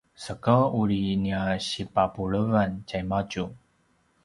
[0.25, 3.45] saka uri nia sipapulevan tjaimadju